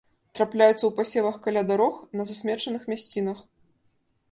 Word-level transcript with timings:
Трапляюцца 0.37 0.77
ў 0.77 0.89
пасевах, 0.99 1.35
каля 1.45 1.61
дарог, 1.73 2.01
на 2.21 2.27
засмечаных 2.33 2.91
мясцінах. 2.95 3.47